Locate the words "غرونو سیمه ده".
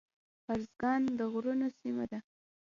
1.31-2.19